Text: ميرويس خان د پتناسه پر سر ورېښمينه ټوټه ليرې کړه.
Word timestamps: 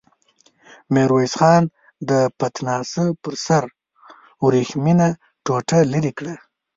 ميرويس 0.93 1.33
خان 1.39 1.63
د 2.09 2.11
پتناسه 2.39 3.03
پر 3.21 3.33
سر 3.45 3.63
ورېښمينه 4.45 5.07
ټوټه 5.45 5.79
ليرې 5.91 6.11
کړه. 6.17 6.35